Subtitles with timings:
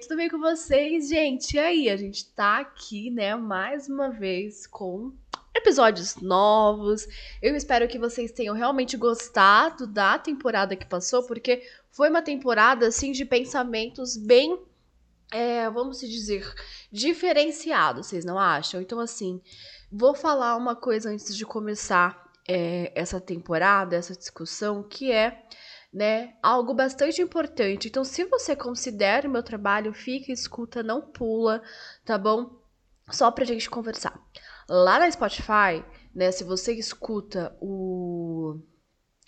[0.00, 1.56] tudo bem com vocês, gente?
[1.56, 5.12] E aí, a gente tá aqui, né, mais uma vez com
[5.54, 7.06] episódios novos.
[7.42, 12.86] Eu espero que vocês tenham realmente gostado da temporada que passou, porque foi uma temporada,
[12.86, 14.62] assim, de pensamentos bem,
[15.32, 16.48] é, vamos dizer,
[16.92, 18.80] diferenciados, vocês não acham?
[18.80, 19.40] Então, assim,
[19.90, 25.42] vou falar uma coisa antes de começar é, essa temporada, essa discussão, que é
[25.92, 26.34] né?
[26.42, 27.88] Algo bastante importante.
[27.88, 31.62] Então, se você considera o meu trabalho, fica, escuta, não pula,
[32.04, 32.58] tá bom?
[33.10, 34.20] Só pra gente conversar.
[34.68, 38.60] Lá na Spotify, né, se você escuta o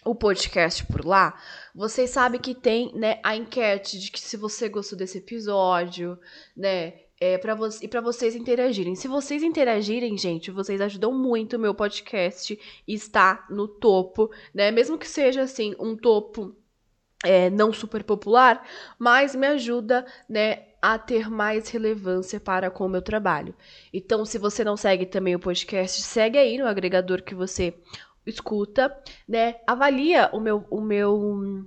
[0.03, 1.39] o podcast por lá,
[1.75, 6.19] vocês sabem que tem, né, a enquete de que se você gostou desse episódio,
[6.57, 8.97] né, é, para e para vocês interagirem.
[8.97, 14.71] Se vocês interagirem, gente, vocês ajudam muito o meu podcast está no topo, né?
[14.71, 16.57] Mesmo que seja assim um topo
[17.23, 18.67] é, não super popular,
[18.99, 23.55] mas me ajuda, né, a ter mais relevância para com o meu trabalho.
[23.93, 27.75] Então, se você não segue também o podcast, segue aí no agregador que você
[28.27, 28.97] escuta,
[29.29, 29.57] né?
[29.67, 31.67] Avalia o meu o meu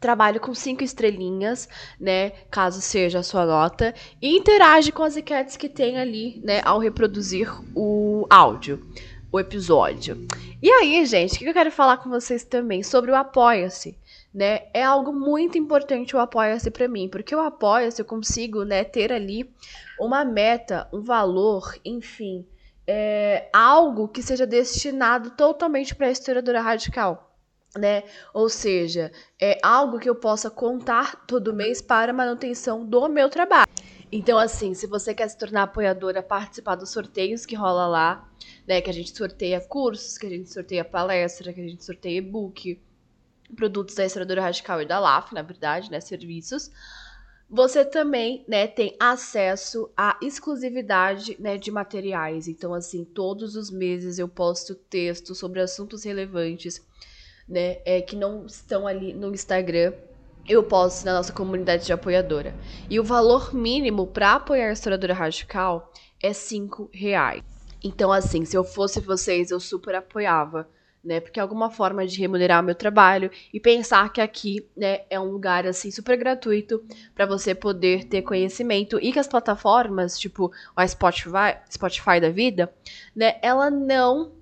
[0.00, 1.68] trabalho com cinco estrelinhas,
[1.98, 2.30] né?
[2.50, 3.94] Caso seja a sua nota.
[4.20, 6.60] E interage com as enquetes que tem ali, né?
[6.64, 8.86] Ao reproduzir o áudio,
[9.30, 10.26] o episódio.
[10.62, 13.96] E aí, gente, o que eu quero falar com vocês também sobre o Apoia-se.
[14.34, 18.84] Né, é algo muito importante o Apoia-se para mim, porque o Apoia-se eu consigo, né,
[18.84, 19.50] ter ali
[19.98, 22.46] uma meta, um valor, enfim,
[22.86, 27.27] é, algo que seja destinado totalmente para a historiadora radical
[27.76, 28.04] né?
[28.32, 33.68] Ou seja, é algo que eu possa contar todo mês para manutenção do meu trabalho.
[34.10, 38.28] Então, assim, se você quer se tornar apoiadora, participar dos sorteios que rola lá,
[38.66, 38.80] né?
[38.80, 42.80] Que a gente sorteia cursos, que a gente sorteia palestra, que a gente sorteia e-book,
[43.54, 46.00] produtos da Estradora Radical e da LAF, na verdade, né?
[46.00, 46.70] Serviços.
[47.50, 52.46] Você também, né, tem acesso à exclusividade, né, de materiais.
[52.46, 56.86] Então, assim, todos os meses eu posto textos sobre assuntos relevantes
[57.48, 59.92] né, é, que não estão ali no Instagram,
[60.48, 62.54] eu posto na nossa comunidade de apoiadora.
[62.88, 65.92] E o valor mínimo para apoiar a Estouradora Radical
[66.22, 67.42] é 5 reais.
[67.82, 70.68] Então, assim, se eu fosse vocês, eu super apoiava,
[71.04, 71.20] né?
[71.20, 75.20] Porque é alguma forma de remunerar o meu trabalho e pensar que aqui, né, é
[75.20, 76.82] um lugar assim super gratuito
[77.14, 82.72] para você poder ter conhecimento e que as plataformas, tipo a Spotify, Spotify da vida,
[83.14, 84.37] né, ela não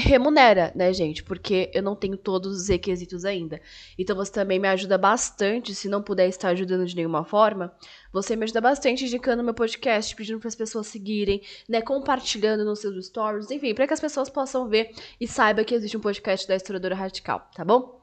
[0.00, 1.22] remunera, né, gente?
[1.22, 3.60] Porque eu não tenho todos os requisitos ainda.
[3.98, 7.74] Então você também me ajuda bastante, se não puder estar ajudando de nenhuma forma,
[8.12, 12.80] você me ajuda bastante indicando meu podcast, pedindo para as pessoas seguirem, né, compartilhando nos
[12.80, 16.46] seus stories, enfim, para que as pessoas possam ver e saibam que existe um podcast
[16.46, 18.00] da Historiadora Radical, tá bom?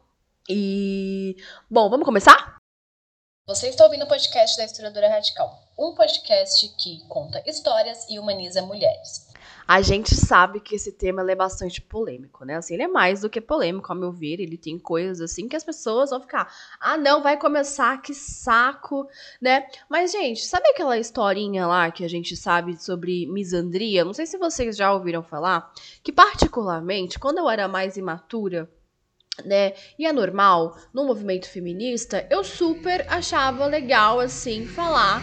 [0.50, 1.35] E
[1.69, 2.58] bom, vamos começar?
[3.47, 8.62] Você está ouvindo o podcast da Historiadora Radical, um podcast que conta histórias e humaniza
[8.62, 9.30] mulheres.
[9.67, 12.55] A gente sabe que esse tema é bastante polêmico, né?
[12.55, 14.39] Assim, ele é mais do que polêmico, ao meu ver.
[14.39, 19.07] Ele tem coisas assim que as pessoas vão ficar, ah, não, vai começar, que saco,
[19.41, 19.67] né?
[19.89, 24.05] Mas, gente, sabe aquela historinha lá que a gente sabe sobre misandria?
[24.05, 25.72] Não sei se vocês já ouviram falar,
[26.03, 28.69] que particularmente, quando eu era mais imatura,
[29.45, 29.73] né?
[29.97, 35.22] E é normal, no movimento feminista, eu super achava legal, assim, falar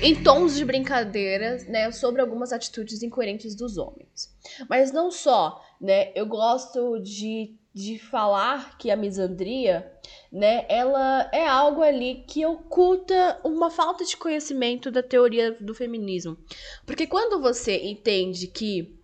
[0.00, 4.32] em tons de brincadeira, né, sobre algumas atitudes incoerentes dos homens.
[4.68, 9.90] Mas não só, né, eu gosto de, de falar que a misandria,
[10.30, 16.38] né, ela é algo ali que oculta uma falta de conhecimento da teoria do feminismo.
[16.86, 18.97] Porque quando você entende que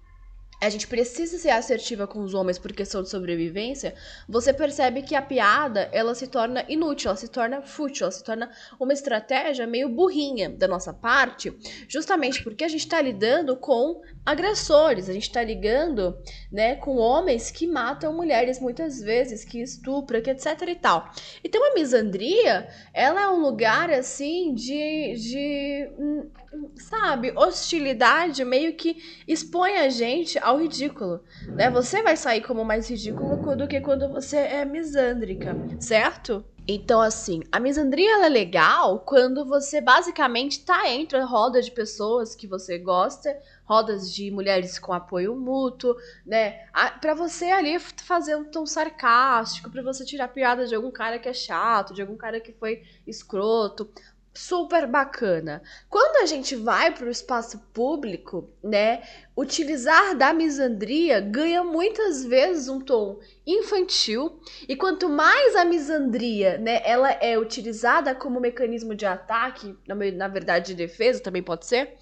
[0.64, 3.94] a gente precisa ser assertiva com os homens por questão de sobrevivência,
[4.28, 8.24] você percebe que a piada, ela se torna inútil, ela se torna fútil, ela se
[8.24, 11.52] torna uma estratégia meio burrinha da nossa parte,
[11.88, 16.16] justamente porque a gente está lidando com agressores, a gente está ligando,
[16.50, 21.10] né, com homens que matam mulheres muitas vezes, que estupram, que etc e tal.
[21.42, 26.30] Então a misandria, ela é um lugar assim de, de hum,
[26.76, 31.70] sabe, hostilidade meio que expõe a gente ao ridículo, né?
[31.70, 36.44] Você vai sair como mais ridículo do que quando você é misândrica, certo?
[36.66, 42.34] Então, assim, a misandria é legal quando você basicamente tá entre a roda de pessoas
[42.34, 46.66] que você gosta, rodas de mulheres com apoio mútuo, né?
[47.00, 51.28] Para você ali fazer um tom sarcástico, para você tirar piada de algum cara que
[51.28, 53.90] é chato, de algum cara que foi escroto.
[54.36, 55.62] super bacana.
[55.88, 59.02] Quando a gente vai para o espaço público, né,
[59.36, 66.82] utilizar da misandria ganha muitas vezes um tom infantil e quanto mais a misandria, né,
[66.84, 71.94] ela é utilizada como mecanismo de ataque, na, verdade de defesa também pode ser,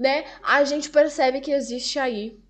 [0.00, 2.40] né, a gente percebe que existe aí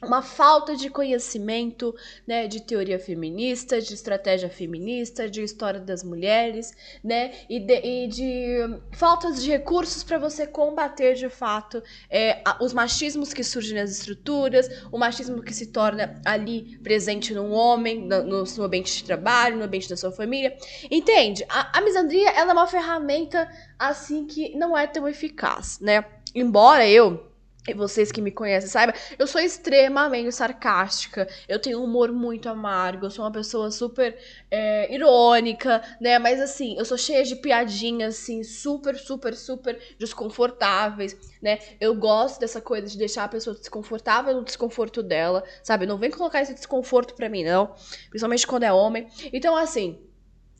[0.00, 1.94] uma falta de conhecimento,
[2.26, 6.72] né, de teoria feminista, de estratégia feminista, de história das mulheres,
[7.02, 12.72] né, e de, e de faltas de recursos para você combater de fato é, os
[12.72, 18.44] machismos que surgem nas estruturas, o machismo que se torna ali presente num homem, no,
[18.44, 20.56] no ambiente de trabalho, no ambiente da sua família,
[20.90, 21.44] entende?
[21.48, 23.48] A, a misandria ela é uma ferramenta
[23.78, 26.04] assim que não é tão eficaz, né?
[26.34, 27.32] Embora eu
[27.68, 32.48] e vocês que me conhecem saibam, eu sou extremamente sarcástica, eu tenho um humor muito
[32.48, 34.18] amargo, eu sou uma pessoa super
[34.50, 36.18] é, irônica, né?
[36.18, 41.60] Mas assim, eu sou cheia de piadinhas, assim, super, super, super desconfortáveis, né?
[41.80, 45.86] Eu gosto dessa coisa de deixar a pessoa desconfortável no desconforto dela, sabe?
[45.86, 47.74] Não vem colocar esse desconforto pra mim, não.
[48.10, 49.06] Principalmente quando é homem.
[49.32, 50.00] Então, assim,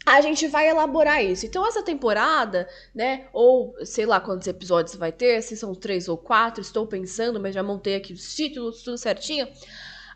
[0.05, 1.47] a gente vai elaborar isso.
[1.47, 3.27] Então, essa temporada, né?
[3.33, 7.55] Ou sei lá quantos episódios vai ter, se são três ou quatro, estou pensando, mas
[7.55, 9.47] já montei aqui os títulos, tudo certinho.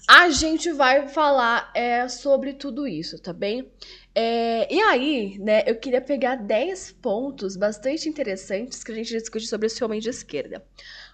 [0.08, 3.72] A gente vai falar é, sobre tudo isso, tá bem?
[4.14, 9.46] É, e aí, né, eu queria pegar 10 pontos bastante interessantes que a gente discute
[9.46, 10.64] sobre esse homem de esquerda.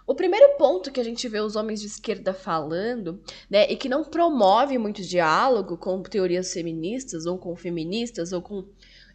[0.06, 3.88] O primeiro ponto que a gente vê os homens de esquerda falando, né, e que
[3.88, 8.64] não promove muito diálogo com teorias feministas, ou com feministas, ou com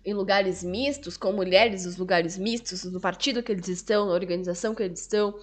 [0.05, 4.73] em lugares mistos, com mulheres nos lugares mistos, no partido que eles estão, na organização
[4.73, 5.37] que eles estão,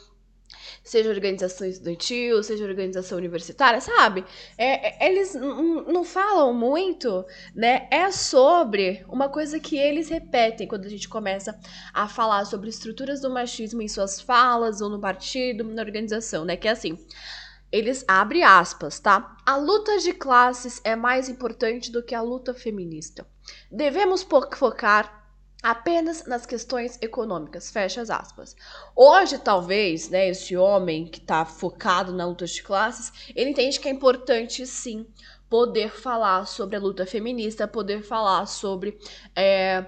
[0.83, 4.25] seja organização estudantil, seja organização universitária, sabe?
[4.57, 7.25] É, é eles não falam muito,
[7.55, 7.89] né?
[7.91, 11.59] É sobre uma coisa que eles repetem quando a gente começa
[11.93, 16.57] a falar sobre estruturas do machismo em suas falas, ou no partido, na organização, né?
[16.57, 16.99] Que é assim.
[17.73, 19.37] Eles abrem aspas, tá?
[19.45, 23.27] A luta de classes é mais importante do que a luta feminista.
[23.71, 25.24] Devemos focar
[25.65, 28.55] apenas nas questões econômicas, fecha as aspas.
[28.95, 33.89] Hoje, talvez, né, esse homem que está focado na luta de classes, ele entende que
[33.89, 35.07] é importante, sim,
[35.49, 38.99] poder falar sobre a luta feminista, poder falar sobre
[39.35, 39.87] é,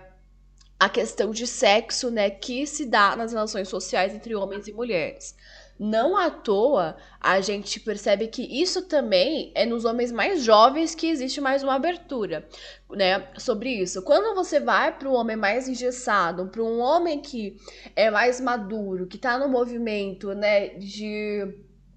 [0.80, 5.36] a questão de sexo, né, que se dá nas relações sociais entre homens e mulheres.
[5.78, 11.06] Não à toa, a gente percebe que isso também é nos homens mais jovens que
[11.06, 12.48] existe mais uma abertura,
[12.90, 14.02] né, sobre isso.
[14.02, 17.56] Quando você vai para um homem mais engessado, para um homem que
[17.94, 21.46] é mais maduro, que está no movimento, né, de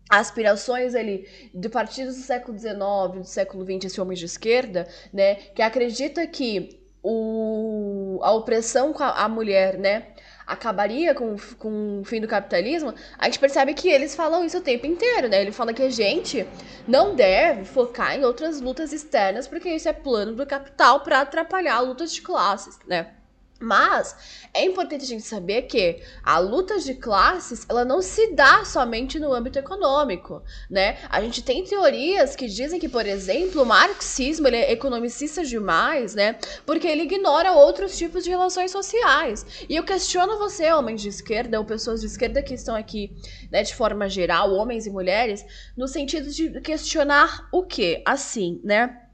[0.09, 2.77] aspirações ali do partidos do século XIX,
[3.13, 9.03] do século XX, esse homem de esquerda, né, que acredita que o, a opressão com
[9.03, 10.07] a, a mulher, né,
[10.49, 14.61] acabaria com, com o fim do capitalismo, a gente percebe que eles falam isso o
[14.61, 15.41] tempo inteiro, né?
[15.41, 16.45] Ele fala que a gente
[16.87, 21.79] não deve focar em outras lutas externas, porque isso é plano do capital para atrapalhar
[21.81, 23.11] lutas de classes, né?
[23.59, 24.15] Mas
[24.53, 29.19] é importante a gente saber que a luta de classes ela não se dá somente
[29.19, 30.97] no âmbito econômico, né?
[31.09, 36.15] A gente tem teorias que dizem que, por exemplo, o marxismo ele é economicista demais,
[36.15, 36.37] né?
[36.65, 39.45] Porque ele ignora outros tipos de relações sociais.
[39.67, 43.11] E eu questiono você, homens de esquerda ou pessoas de esquerda que estão aqui,
[43.51, 45.45] né, de forma geral, homens e mulheres,
[45.75, 48.01] no sentido de questionar o quê?
[48.05, 49.08] Assim, né?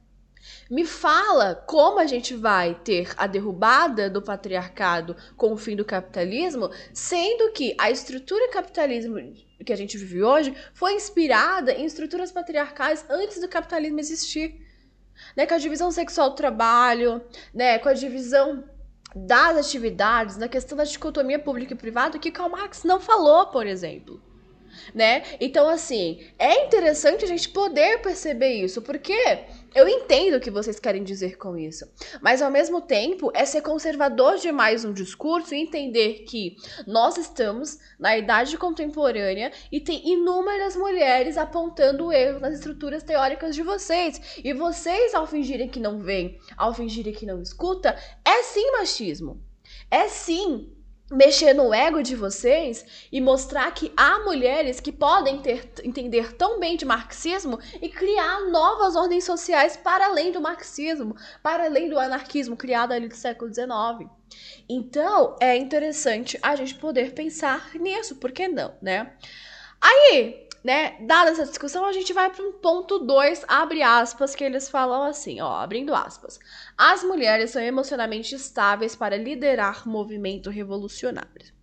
[0.70, 5.86] Me fala como a gente vai ter a derrubada do patriarcado com o fim do
[5.86, 9.18] capitalismo, sendo que a estrutura capitalismo
[9.66, 14.64] que a gente vive hoje foi inspirada em estruturas patriarcais antes do capitalismo existir.
[15.36, 17.24] Né, com a divisão sexual do trabalho,
[17.54, 18.66] né, com a divisão
[19.16, 23.66] das atividades, na questão da dicotomia pública e privada, que Karl Marx não falou, por
[23.66, 24.22] exemplo
[24.94, 25.24] né?
[25.40, 29.40] Então, assim, é interessante a gente poder perceber isso, porque
[29.76, 31.86] eu entendo o que vocês querem dizer com isso,
[32.22, 36.56] mas ao mesmo tempo é ser conservador demais um discurso e entender que
[36.88, 43.64] nós estamos na idade contemporânea e tem inúmeras mulheres apontando erros nas estruturas teóricas de
[43.64, 44.40] vocês.
[44.42, 49.44] E vocês, ao fingirem que não veem, ao fingirem que não escuta, é sim machismo.
[49.92, 50.75] É sim
[51.12, 56.60] mexer no ego de vocês e mostrar que há mulheres que podem ter, entender tão
[56.60, 62.00] bem de marxismo e criar novas ordens sociais para além do marxismo, para além do
[62.00, 64.10] anarquismo criado ali do século XIX.
[64.68, 69.14] Então, é interessante a gente poder pensar nisso, por que não, né?
[69.80, 74.44] Aí, né, dada essa discussão, a gente vai para um ponto 2, abre aspas, que
[74.44, 76.40] eles falam assim, ó, abrindo aspas.
[76.76, 81.54] As mulheres são emocionalmente estáveis para liderar movimento revolucionário.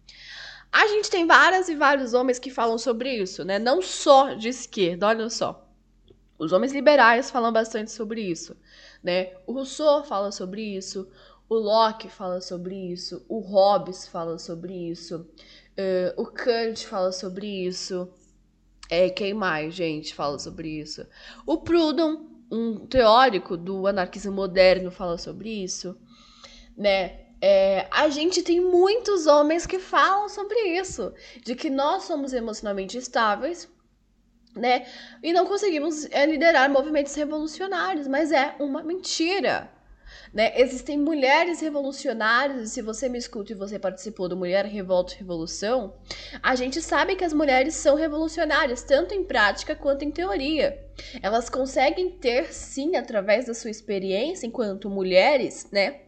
[0.71, 3.59] A gente tem várias e vários homens que falam sobre isso, né?
[3.59, 5.69] Não só de esquerda, olha só.
[6.39, 8.57] Os homens liberais falam bastante sobre isso,
[9.03, 9.33] né?
[9.49, 11.11] O Rousseau fala sobre isso,
[11.49, 15.27] o Locke fala sobre isso, o Hobbes fala sobre isso,
[15.77, 18.09] uh, o Kant fala sobre isso,
[18.93, 21.07] é, quem mais, gente, fala sobre isso?
[21.47, 25.99] O Proudhon, um teórico do anarquismo moderno, fala sobre isso,
[26.77, 27.21] né?
[27.41, 31.11] É, a gente tem muitos homens que falam sobre isso,
[31.43, 33.67] de que nós somos emocionalmente estáveis,
[34.55, 34.87] né?
[35.23, 39.73] E não conseguimos é, liderar movimentos revolucionários, mas é uma mentira.
[40.33, 40.53] Né?
[40.61, 45.95] Existem mulheres revolucionárias, e se você me escuta e você participou do Mulher Revolta Revolução,
[46.43, 50.83] a gente sabe que as mulheres são revolucionárias, tanto em prática quanto em teoria.
[51.23, 56.01] Elas conseguem ter, sim, através da sua experiência enquanto mulheres, né?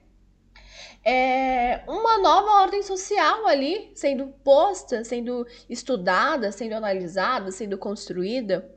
[1.06, 8.73] É uma nova ordem social ali sendo posta, sendo estudada, sendo analisada, sendo construída,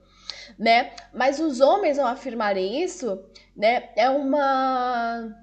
[0.57, 0.91] né?
[1.13, 3.23] Mas os homens, ao afirmarem isso,
[3.55, 3.89] né?
[3.95, 5.35] É uma.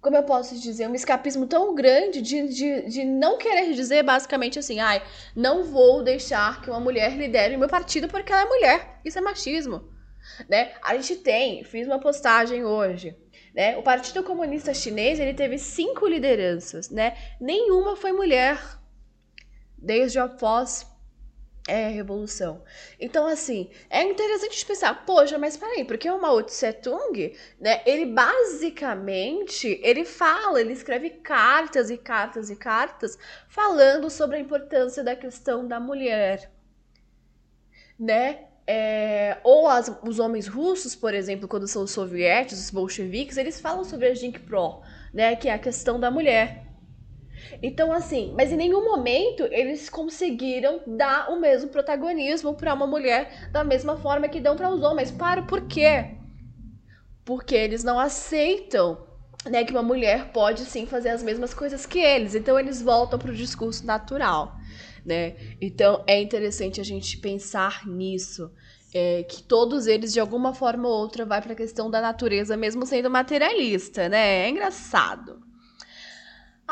[0.00, 0.88] Como eu posso dizer?
[0.88, 5.00] Um escapismo tão grande de, de, de não querer dizer basicamente assim, ai,
[5.34, 9.00] não vou deixar que uma mulher lidere o meu partido porque ela é mulher.
[9.04, 9.88] Isso é machismo.
[10.48, 10.72] Né?
[10.82, 13.16] A gente tem, fiz uma postagem hoje,
[13.54, 13.76] né?
[13.76, 17.16] O Partido Comunista Chinês ele teve cinco lideranças, né?
[17.40, 18.58] Nenhuma foi mulher
[19.76, 20.86] desde após
[21.66, 22.62] é revolução.
[22.98, 28.06] Então, assim, é interessante pensar, poxa, mas peraí, porque o Mao Tse Tung, né, ele
[28.06, 33.16] basicamente, ele fala, ele escreve cartas e cartas e cartas
[33.48, 36.50] falando sobre a importância da questão da mulher,
[37.98, 38.46] né?
[38.64, 43.60] É, ou as, os homens russos, por exemplo, quando são os sovietes, os bolcheviques, eles
[43.60, 46.71] falam sobre a Jinkpro, né, que é a questão da mulher.
[47.62, 53.50] Então, assim, mas em nenhum momento eles conseguiram dar o mesmo protagonismo para uma mulher
[53.50, 55.10] da mesma forma que dão para os homens.
[55.10, 56.18] Para por quê?
[57.24, 59.06] Porque eles não aceitam
[59.50, 62.34] né, que uma mulher pode sim fazer as mesmas coisas que eles.
[62.34, 64.56] Então eles voltam para o discurso natural,
[65.04, 65.34] né?
[65.60, 68.50] Então é interessante a gente pensar nisso.
[68.94, 72.58] É, que todos eles, de alguma forma ou outra, vai para a questão da natureza,
[72.58, 74.44] mesmo sendo materialista, né?
[74.44, 75.40] É engraçado.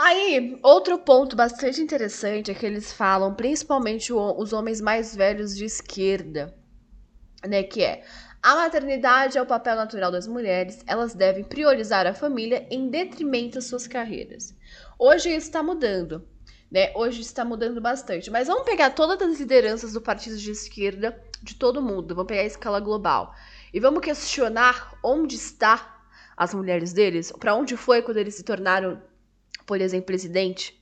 [0.02, 5.66] Aí, outro ponto bastante interessante é que eles falam, principalmente os homens mais velhos de
[5.66, 6.56] esquerda,
[7.46, 8.02] né, que é
[8.42, 13.58] a maternidade é o papel natural das mulheres, elas devem priorizar a família em detrimento
[13.58, 14.56] às suas carreiras.
[14.98, 16.26] Hoje isso está mudando,
[16.70, 16.90] né?
[16.94, 18.30] Hoje está mudando bastante.
[18.30, 22.40] Mas vamos pegar todas as lideranças do partido de esquerda de todo mundo, vamos pegar
[22.40, 23.34] a escala global
[23.70, 26.02] e vamos questionar onde está
[26.34, 29.09] as mulheres deles, para onde foi quando eles se tornaram
[29.70, 30.76] por exemplo, presidente,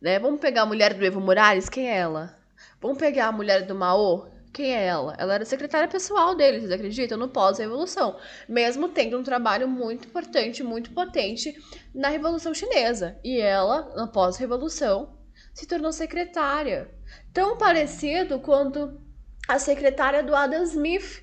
[0.00, 0.18] né?
[0.18, 2.34] Vamos pegar a mulher do Evo Morales, quem é ela?
[2.80, 5.14] Vamos pegar a mulher do Mao, quem é ela?
[5.18, 7.18] Ela era secretária pessoal dele, vocês acreditam?
[7.18, 8.16] No pós-revolução.
[8.48, 11.54] Mesmo tendo um trabalho muito importante, muito potente
[11.94, 13.18] na Revolução Chinesa.
[13.22, 15.14] E ela, na pós-revolução,
[15.52, 16.90] se tornou secretária.
[17.30, 18.98] Tão parecido quanto
[19.46, 21.22] a secretária do Adam Smith,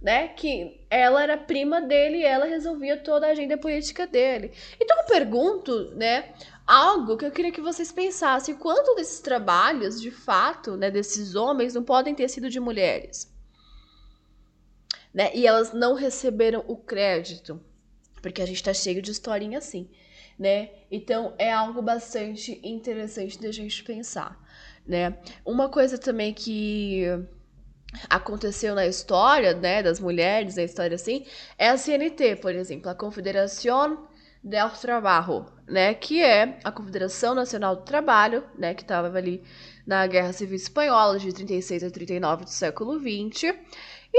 [0.00, 0.28] né?
[0.28, 4.52] Que ela era prima dele e ela resolvia toda a agenda política dele.
[4.80, 6.34] Então eu pergunto, né?
[6.66, 11.74] Algo que eu queria que vocês pensassem: quanto desses trabalhos, de fato, né, desses homens,
[11.74, 13.32] não podem ter sido de mulheres?
[15.14, 15.30] Né?
[15.34, 17.60] E elas não receberam o crédito,
[18.20, 19.88] porque a gente tá cheio de historinha assim,
[20.38, 20.70] né?
[20.90, 24.38] Então é algo bastante interessante da gente pensar,
[24.86, 25.16] né?
[25.42, 27.04] Uma coisa também que
[28.08, 31.24] aconteceu na história, né, das mulheres, na história assim,
[31.58, 34.06] é a CNT, por exemplo, a Confederação
[34.42, 39.42] del Trabajo, né, que é a Confederação Nacional do Trabalho, né, que estava ali
[39.86, 43.54] na Guerra Civil Espanhola de 36 a 39 do século 20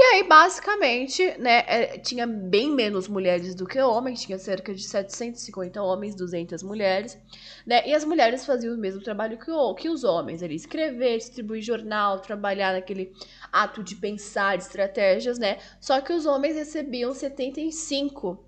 [0.00, 5.82] aí, basicamente, né, é, tinha bem menos mulheres do que homens, tinha cerca de 750
[5.82, 7.18] homens, 200 mulheres,
[7.66, 11.18] né, e as mulheres faziam o mesmo trabalho que, o, que os homens, ali, escrever,
[11.18, 13.12] distribuir jornal, trabalhar naquele
[13.50, 18.38] ato de pensar estratégias, né, só que os homens recebiam 75,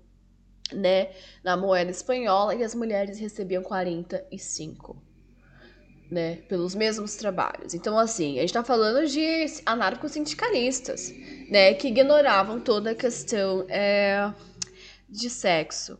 [0.71, 1.09] né,
[1.43, 5.10] na moeda espanhola, e as mulheres recebiam 45
[6.11, 7.73] né, pelos mesmos trabalhos.
[7.73, 11.09] Então, assim, a gente está falando de anarcosindicalistas,
[11.49, 14.31] né, que ignoravam toda a questão é,
[15.09, 15.97] de sexo,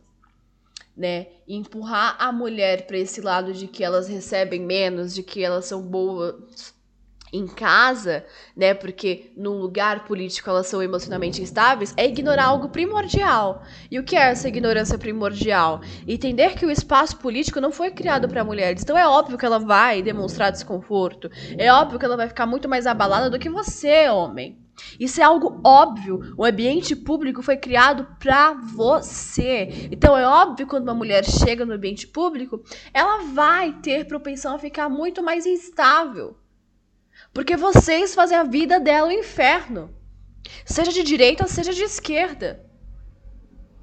[0.94, 5.42] né, e empurrar a mulher para esse lado de que elas recebem menos, de que
[5.42, 6.74] elas são boas
[7.32, 8.24] em casa,
[8.54, 13.62] né, porque num lugar político elas são emocionalmente instáveis, é ignorar algo primordial.
[13.90, 15.80] E o que é essa ignorância primordial?
[16.06, 18.82] Entender que o espaço político não foi criado para mulheres.
[18.82, 21.30] Então é óbvio que ela vai demonstrar desconforto.
[21.56, 24.58] É óbvio que ela vai ficar muito mais abalada do que você, homem.
[24.98, 26.34] Isso é algo óbvio.
[26.36, 29.88] O ambiente público foi criado para você.
[29.90, 32.62] Então é óbvio quando uma mulher chega no ambiente público,
[32.92, 36.36] ela vai ter propensão a ficar muito mais instável.
[37.32, 39.94] Porque vocês fazem a vida dela um inferno.
[40.64, 42.64] Seja de direita seja de esquerda.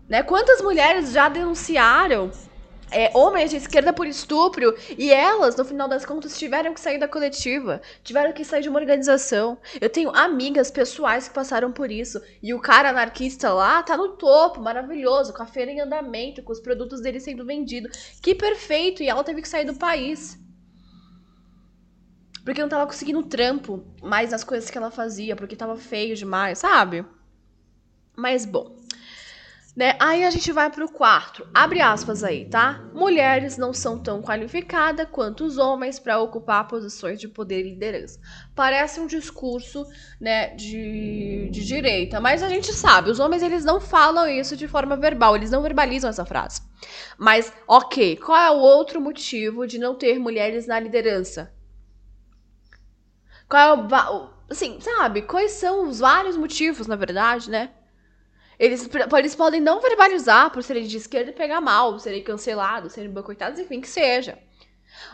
[0.07, 0.23] Né?
[0.23, 2.31] Quantas mulheres já denunciaram
[2.91, 6.97] é, homens de esquerda por estupro e elas, no final das contas, tiveram que sair
[6.97, 9.57] da coletiva, tiveram que sair de uma organização.
[9.79, 14.09] Eu tenho amigas pessoais que passaram por isso e o cara anarquista lá tá no
[14.09, 18.19] topo, maravilhoso, com a feira em andamento, com os produtos dele sendo vendidos.
[18.21, 19.03] Que perfeito!
[19.03, 20.39] E ela teve que sair do país.
[22.49, 26.57] Porque não tava conseguindo trampo mais nas coisas que ela fazia, porque tava feio demais,
[26.57, 27.05] sabe?
[28.17, 28.75] Mas bom.
[29.75, 29.95] Né?
[29.99, 31.47] Aí a gente vai pro quarto.
[31.53, 32.89] Abre aspas aí, tá?
[32.91, 38.19] Mulheres não são tão qualificadas quanto os homens para ocupar posições de poder e liderança.
[38.55, 39.85] Parece um discurso,
[40.19, 44.67] né, de, de direita, mas a gente sabe, os homens eles não falam isso de
[44.67, 46.63] forma verbal, eles não verbalizam essa frase.
[47.15, 51.58] Mas, ok, qual é o outro motivo de não ter mulheres na liderança?
[53.49, 54.29] Qual é o.
[54.49, 55.23] Assim, sabe?
[55.23, 57.71] Quais são os vários motivos, na verdade, né?
[58.57, 63.11] Eles, eles podem não verbalizar por serem de esquerda e pegar mal, serem cancelados, serem
[63.11, 64.37] boicotados, enfim, que seja.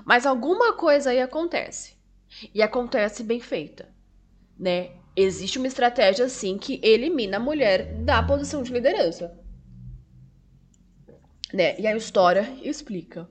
[0.04, 1.96] Mas alguma coisa aí acontece.
[2.54, 3.94] E acontece bem feita,
[4.58, 4.92] né?
[5.16, 9.38] Existe uma estratégia assim que elimina a mulher da posição de liderança.
[11.54, 11.80] Né?
[11.80, 13.30] E a história explica.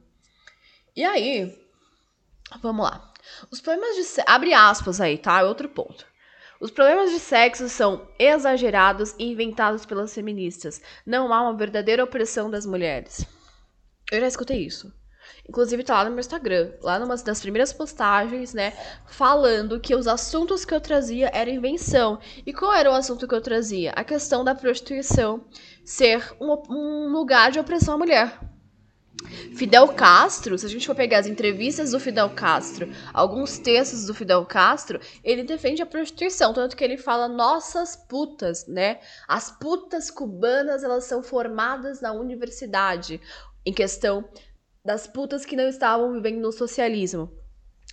[0.97, 1.59] E aí,
[2.63, 3.14] vamos lá.
[3.51, 5.41] Os problemas de abre aspas aí, tá?
[5.41, 6.07] É outro ponto.
[6.61, 10.81] Os problemas de sexo são exagerados e inventados pelas feministas.
[11.05, 13.27] Não há uma verdadeira opressão das mulheres.
[14.11, 14.93] Eu já escutei isso.
[15.49, 18.73] Inclusive tá lá no meu Instagram, lá numa das primeiras postagens, né,
[19.07, 22.19] falando que os assuntos que eu trazia eram invenção.
[22.47, 23.91] E qual era o assunto que eu trazia?
[23.93, 25.45] A questão da prostituição
[25.85, 28.39] ser um, um lugar de opressão à mulher.
[29.57, 34.15] Fidel Castro, se a gente for pegar as entrevistas do Fidel Castro, alguns textos do
[34.15, 38.99] Fidel Castro, ele defende a prostituição, tanto que ele fala nossas putas, né?
[39.29, 43.21] As putas cubanas, elas são formadas na universidade,
[43.65, 44.25] em questão
[44.85, 47.31] das putas que não estavam vivendo no socialismo.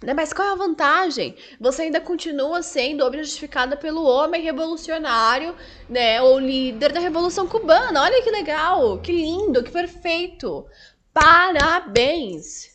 [0.04, 0.16] Né?
[0.16, 1.36] Mas qual é a vantagem?
[1.60, 5.56] Você ainda continua sendo objetificada pelo homem revolucionário,
[5.88, 6.20] né?
[6.24, 8.02] Ou líder da Revolução Cubana.
[8.02, 10.66] Olha que legal, que lindo, que perfeito.
[11.14, 12.72] Parabéns!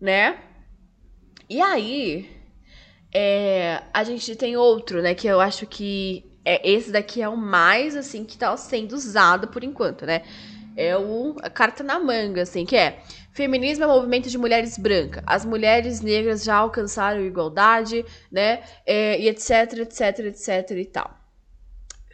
[0.00, 0.38] Né?
[1.48, 2.30] E aí,
[3.12, 5.14] é, a gente tem outro, né?
[5.14, 9.48] Que eu acho que é, esse daqui é o mais, assim, que tá sendo usado
[9.48, 10.22] por enquanto, né?
[10.76, 14.76] É o, a carta na manga, assim, que é Feminismo é um movimento de mulheres
[14.76, 15.22] brancas.
[15.26, 18.62] As mulheres negras já alcançaram igualdade, né?
[18.84, 21.19] É, e etc, etc, etc e tal.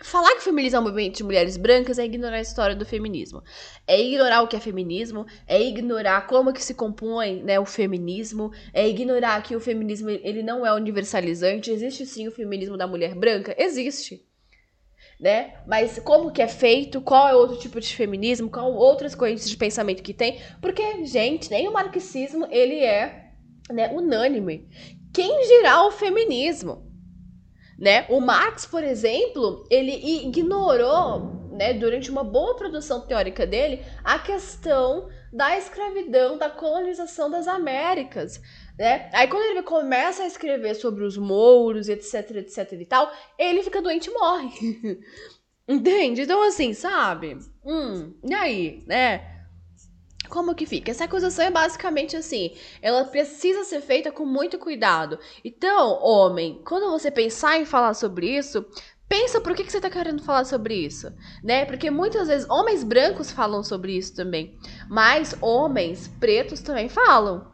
[0.03, 2.85] Falar que o feminismo é um movimento de mulheres brancas é ignorar a história do
[2.85, 3.43] feminismo.
[3.87, 8.53] É ignorar o que é feminismo, é ignorar como que se compõe né, o feminismo,
[8.75, 11.71] é ignorar que o feminismo ele não é universalizante.
[11.71, 13.55] Existe sim o feminismo da mulher branca?
[13.59, 14.23] Existe.
[15.19, 15.55] Né?
[15.67, 17.01] Mas como que é feito?
[17.01, 18.51] Qual é outro tipo de feminismo?
[18.51, 20.43] Qual outras correntes de pensamento que tem?
[20.61, 23.31] Porque, gente, nem o marxismo ele é
[23.73, 24.69] né, unânime.
[25.15, 26.87] Quem dirá o feminismo?
[27.79, 28.07] Né?
[28.09, 29.93] O Marx, por exemplo, ele
[30.27, 37.47] ignorou, né, durante uma boa produção teórica dele, a questão da escravidão, da colonização das
[37.47, 38.41] Américas.
[38.79, 39.11] Né?
[39.12, 43.83] Aí quando ele começa a escrever sobre os mouros, etc, etc e tal, ele fica
[43.83, 45.01] doente e morre.
[45.69, 46.23] Entende?
[46.23, 47.39] Então, assim, sabe?
[47.65, 49.36] Hum, e aí, né?
[50.29, 50.91] Como que fica?
[50.91, 55.19] Essa acusação é basicamente assim: ela precisa ser feita com muito cuidado.
[55.45, 58.65] Então, homem, quando você pensar em falar sobre isso,
[59.09, 61.12] pensa por que, que você está querendo falar sobre isso,
[61.43, 61.65] né?
[61.65, 64.59] Porque muitas vezes homens brancos falam sobre isso também,
[64.89, 67.51] mas homens pretos também falam,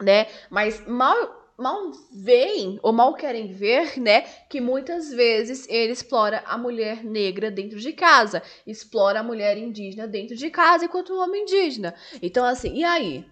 [0.00, 0.26] né?
[0.50, 6.56] Mas mal mal veem ou mal querem ver, né, que muitas vezes ele explora a
[6.56, 11.42] mulher negra dentro de casa, explora a mulher indígena dentro de casa enquanto o homem
[11.42, 11.94] indígena.
[12.22, 13.24] Então assim, e aí?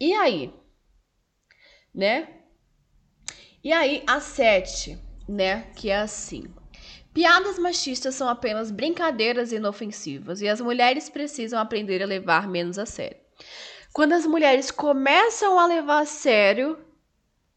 [0.00, 0.52] E aí?
[1.94, 2.28] Né?
[3.62, 4.98] E aí a sete,
[5.28, 6.44] né, que é assim.
[7.12, 12.86] Piadas machistas são apenas brincadeiras inofensivas e as mulheres precisam aprender a levar menos a
[12.86, 13.18] sério.
[13.92, 16.78] Quando as mulheres começam a levar a sério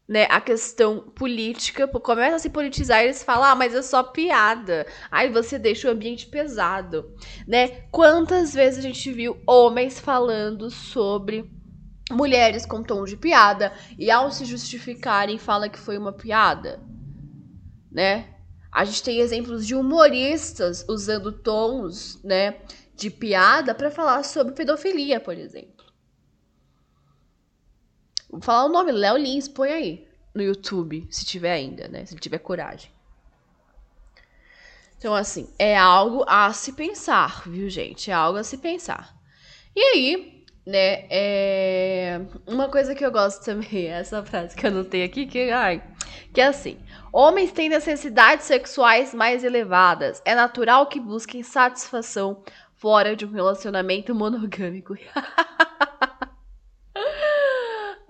[0.08, 4.86] né, a questão política, começa a se politizar, eles falam, ah, mas é só piada.
[5.10, 7.10] Aí você deixa o ambiente pesado,
[7.46, 7.68] né?
[7.90, 11.50] Quantas vezes a gente viu homens falando sobre
[12.10, 16.80] mulheres com tom de piada e ao se justificarem fala que foi uma piada,
[17.90, 18.26] né?
[18.70, 22.56] A gente tem exemplos de humoristas usando tons, né,
[22.94, 25.71] de piada para falar sobre pedofilia, por exemplo.
[28.32, 32.06] Vou falar o nome, Léo Lins, põe aí no YouTube, se tiver ainda, né?
[32.06, 32.90] Se tiver coragem.
[34.96, 38.10] Então, assim, é algo a se pensar, viu, gente?
[38.10, 39.14] É algo a se pensar.
[39.76, 42.20] E aí, né, é...
[42.46, 45.82] uma coisa que eu gosto também, essa frase que eu anotei aqui, que, ai,
[46.32, 46.78] que é assim:
[47.12, 50.22] homens têm necessidades sexuais mais elevadas.
[50.24, 52.42] É natural que busquem satisfação
[52.76, 54.96] fora de um relacionamento monogâmico.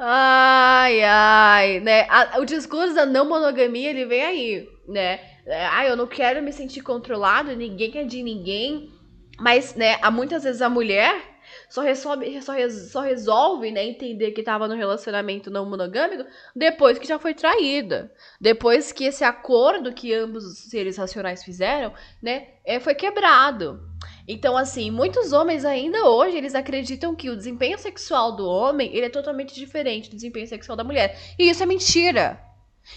[0.05, 2.07] Ai, ai, né?
[2.11, 5.21] A, o discurso da não monogamia, ele vem aí, né?
[5.47, 8.91] É, ai, eu não quero me sentir controlado, ninguém quer de ninguém.
[9.39, 11.15] Mas, né, há muitas vezes a mulher
[11.69, 17.07] só resolve, só, só resolve né, entender que estava no relacionamento não monogâmico depois que
[17.07, 18.13] já foi traída.
[18.41, 23.81] Depois que esse acordo que ambos os seres racionais fizeram, né, é, foi quebrado.
[24.27, 29.07] Então, assim, muitos homens ainda hoje, eles acreditam que o desempenho sexual do homem, ele
[29.07, 31.19] é totalmente diferente do desempenho sexual da mulher.
[31.39, 32.41] E isso é mentira.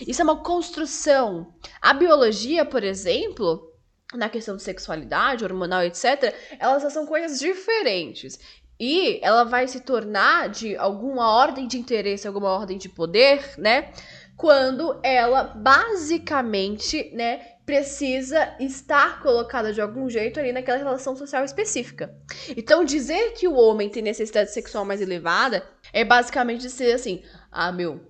[0.08, 1.54] Isso é uma construção.
[1.82, 3.72] A biologia, por exemplo,
[4.18, 8.40] na questão de sexualidade, hormonal, etc., elas são coisas diferentes.
[8.80, 13.92] E ela vai se tornar de alguma ordem de interesse, alguma ordem de poder, né?
[14.36, 22.14] Quando ela basicamente, né, precisa estar colocada de algum jeito ali naquela relação social específica.
[22.56, 27.72] Então, dizer que o homem tem necessidade sexual mais elevada é basicamente dizer assim: ah,
[27.72, 28.02] meu,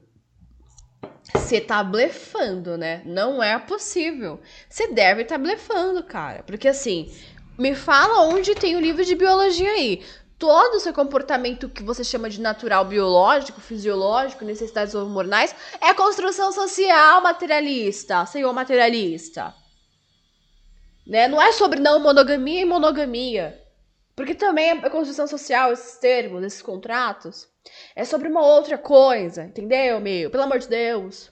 [1.38, 3.02] você tá blefando, né?
[3.06, 4.40] Não é possível.
[4.70, 6.44] Você deve estar tá blefando, cara.
[6.44, 7.14] Porque assim,
[7.60, 10.02] me fala onde tem o livro de biologia aí
[10.38, 16.52] todo o seu comportamento que você chama de natural biológico, fisiológico, necessidades hormonais, é construção
[16.52, 19.54] social materialista, senhor materialista.
[21.08, 21.28] Né?
[21.28, 23.62] Não é sobre não monogamia e monogamia.
[24.16, 27.48] Porque também é construção social, esses termos, esses contratos.
[27.96, 30.30] É sobre uma outra coisa, entendeu, meu?
[30.30, 31.32] Pelo amor de Deus.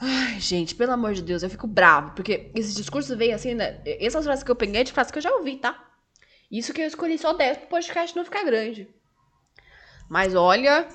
[0.00, 3.82] Ai, gente, pelo amor de Deus, eu fico bravo, porque esse discurso veio assim, né?
[3.84, 5.84] Essas frases que eu peguei de frases que eu já ouvi, tá?
[6.50, 8.88] Isso que eu escolhi só 10 pro podcast não ficar grande.
[10.08, 10.88] Mas olha,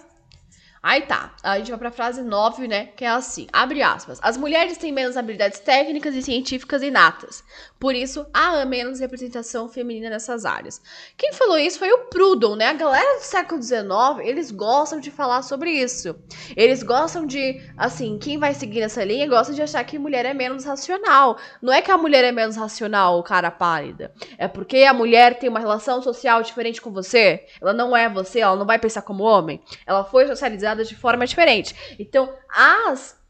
[0.83, 2.89] Aí tá, a gente vai pra frase 9, né?
[2.97, 4.19] Que é assim: abre aspas.
[4.21, 7.41] As mulheres têm menos habilidades técnicas e científicas inatas.
[7.79, 10.81] Por isso, há menos representação feminina nessas áreas.
[11.17, 12.67] Quem falou isso foi o Proudhon, né?
[12.67, 13.85] A galera do século XIX,
[14.23, 16.15] eles gostam de falar sobre isso.
[16.55, 20.33] Eles gostam de, assim, quem vai seguir nessa linha gosta de achar que mulher é
[20.33, 21.37] menos racional.
[21.61, 24.13] Não é que a mulher é menos racional, cara pálida.
[24.37, 27.45] É porque a mulher tem uma relação social diferente com você.
[27.61, 29.61] Ela não é você, ela não vai pensar como homem.
[29.85, 31.75] Ela foi socializada de forma diferente.
[31.99, 33.21] Então, as.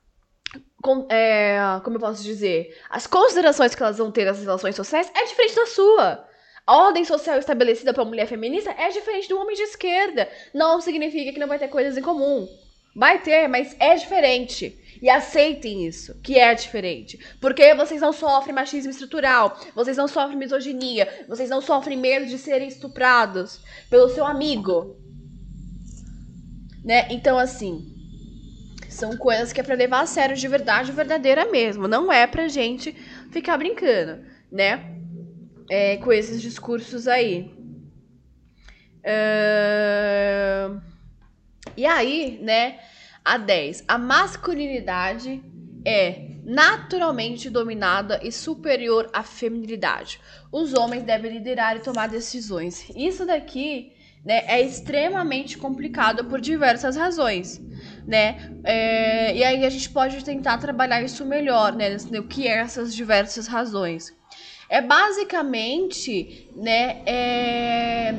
[0.81, 2.77] Com, é, como eu posso dizer?
[2.89, 6.27] As considerações que elas vão ter nas relações sociais é diferente da sua.
[6.65, 10.29] A ordem social estabelecida para a mulher feminista é diferente do homem de esquerda.
[10.53, 12.47] Não significa que não vai ter coisas em comum.
[12.95, 14.79] Vai ter, mas é diferente.
[15.01, 17.19] E aceitem isso, que é diferente.
[17.41, 22.37] Porque vocês não sofrem machismo estrutural, vocês não sofrem misoginia, vocês não sofrem medo de
[22.37, 24.95] serem estuprados pelo seu amigo,
[26.83, 27.07] né?
[27.09, 27.93] Então, assim,
[28.89, 31.87] são coisas que é pra levar a sério de verdade, verdadeira mesmo.
[31.87, 32.91] Não é pra gente
[33.31, 34.97] ficar brincando, né?
[35.69, 37.51] É, com esses discursos aí.
[39.03, 40.81] Uh...
[41.75, 42.79] E aí, né?
[43.23, 43.85] A 10.
[43.87, 45.41] A masculinidade
[45.85, 50.19] é naturalmente dominada e superior à feminilidade.
[50.51, 52.89] Os homens devem liderar e tomar decisões.
[52.95, 53.92] Isso daqui
[54.25, 57.59] né, é extremamente complicado por diversas razões,
[58.07, 58.37] né?
[58.63, 61.97] É, e aí a gente pode tentar trabalhar isso melhor, né?
[62.17, 64.13] O que é essas diversas razões?
[64.69, 68.15] É basicamente, né, é,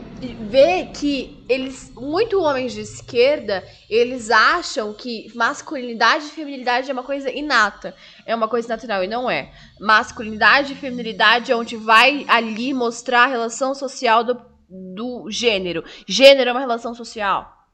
[0.49, 7.03] ver que eles, muito homens de esquerda, eles acham que masculinidade e feminilidade é uma
[7.03, 7.93] coisa inata,
[8.25, 9.51] é uma coisa natural e não é.
[9.81, 15.85] Masculinidade e feminilidade é onde vai ali mostrar a relação social do do gênero.
[16.07, 17.69] Gênero é uma relação social.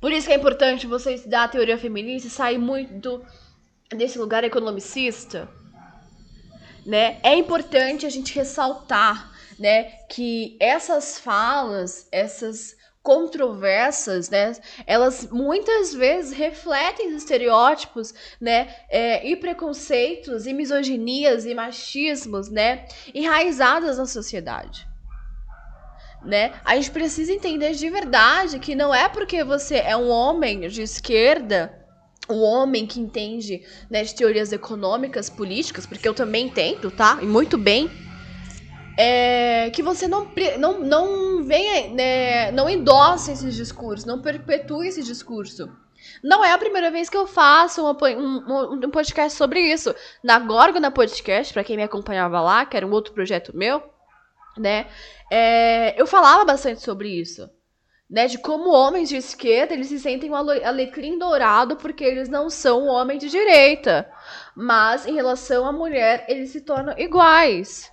[0.00, 3.24] Por isso que é importante você estudar a teoria feminista e sair muito
[3.90, 5.48] desse lugar economicista.
[6.84, 7.18] Né?
[7.22, 14.52] É importante a gente ressaltar né, que essas falas, essas controversas, né?
[14.84, 18.74] Elas muitas vezes refletem estereótipos, né?
[18.88, 22.84] É, e preconceitos, e misoginias, e machismos, né?
[23.14, 24.88] Enraizadas na sociedade.
[26.26, 26.54] Né?
[26.64, 30.82] A gente precisa entender de verdade que não é porque você é um homem de
[30.82, 31.86] esquerda
[32.28, 37.18] um homem que entende né, de teorias econômicas, políticas, porque eu também entendo, tá?
[37.22, 37.90] E muito bem.
[38.98, 40.26] É, que você não,
[40.58, 45.70] não, não venha, né, não endosse esses discursos, não perpetue esse discurso.
[46.22, 49.94] Não é a primeira vez que eu faço um, um, um podcast sobre isso.
[50.22, 53.82] Na Gorgona Podcast, para quem me acompanhava lá, que era um outro projeto meu,
[54.56, 54.86] né?
[55.30, 57.50] É, eu falava bastante sobre isso
[58.08, 62.48] né, de como homens de esquerda eles se sentem um alecrim dourado porque eles não
[62.48, 64.08] são homem de direita.
[64.54, 67.90] Mas em relação à mulher, eles se tornam iguais.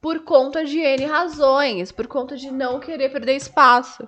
[0.00, 4.06] Por conta de N razões, por conta de não querer perder espaço.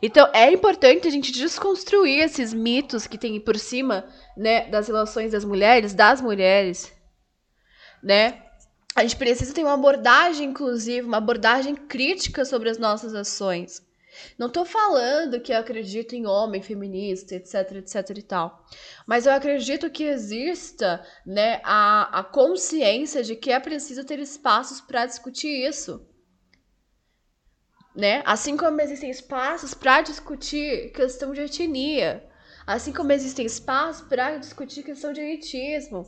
[0.00, 5.32] Então é importante a gente desconstruir esses mitos que tem por cima, né, das relações
[5.32, 6.92] das mulheres, das mulheres,
[8.02, 8.42] né?
[8.96, 13.86] A gente precisa ter uma abordagem inclusive, uma abordagem crítica sobre as nossas ações.
[14.38, 18.66] Não tô falando que eu acredito em homem feminista, etc, etc e tal.
[19.06, 24.80] Mas eu acredito que exista, né, a, a consciência de que é preciso ter espaços
[24.80, 26.08] para discutir isso.
[27.94, 28.22] Né?
[28.24, 32.26] Assim como existem espaços para discutir questão de etnia.
[32.66, 36.06] Assim como existem espaços para discutir questão de elitismo.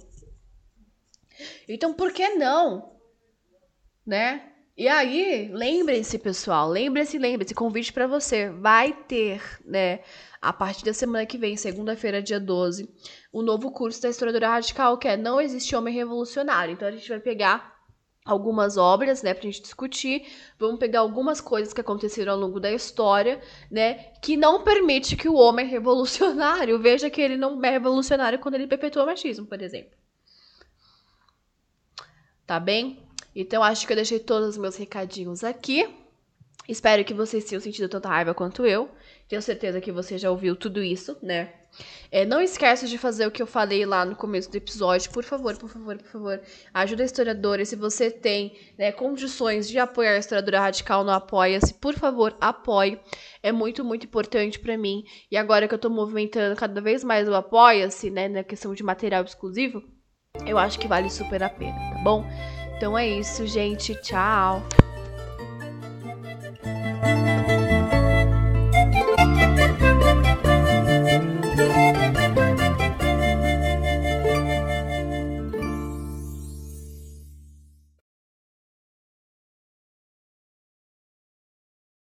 [1.69, 2.93] Então, por que não?
[4.07, 4.53] Né?
[4.79, 8.49] E aí, lembrem-se, pessoal, lembrem-se, lembrem-se, convite para você.
[8.49, 10.01] Vai ter, né,
[10.41, 12.89] a partir da semana que vem, segunda-feira, dia 12,
[13.33, 16.75] o um novo curso da historiadora radical, que é Não Existe Homem Revolucionário.
[16.75, 17.77] Então, a gente vai pegar
[18.25, 20.29] algumas obras, né, pra gente discutir.
[20.57, 25.29] Vamos pegar algumas coisas que aconteceram ao longo da história, né, que não permite que
[25.29, 29.61] o homem revolucionário veja que ele não é revolucionário quando ele perpetua o machismo, por
[29.61, 29.98] exemplo
[32.49, 32.99] tá bem?
[33.37, 35.87] Então acho que eu deixei todos os meus recadinhos aqui.
[36.67, 38.91] Espero que vocês tenham sentido tanta raiva quanto eu.
[39.29, 41.53] Tenho certeza que você já ouviu tudo isso, né?
[42.11, 45.11] É, não esqueça de fazer o que eu falei lá no começo do episódio.
[45.11, 46.41] Por favor, por favor, por favor.
[46.73, 47.65] Ajuda a historiadora.
[47.67, 52.99] Se você tem né, condições de apoiar a historiadora radical no Apoia-se, por favor, apoie.
[53.43, 55.05] É muito, muito importante para mim.
[55.31, 58.83] E agora que eu tô movimentando cada vez mais o Apoia-se, né, na questão de
[58.83, 59.83] material exclusivo,
[60.47, 62.25] eu acho que vale super a pena, tá bom?
[62.77, 63.95] Então é isso, gente.
[63.97, 64.63] Tchau!